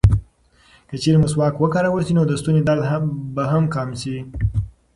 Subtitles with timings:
[0.89, 2.81] که چېرې مسواک وکارول شي، نو د ستوني درد
[3.35, 4.17] به هم کم شي.